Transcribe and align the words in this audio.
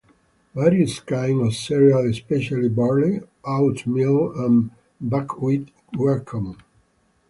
Various 0.55 0.99
kinds 0.99 1.41
of 1.45 1.53
cereal 1.53 2.09
especially 2.09 2.69
barley, 2.69 3.21
oatmeal 3.45 4.33
and 4.35 4.71
buckwheat 4.99 5.69
were 5.95 6.19
common. 6.21 6.57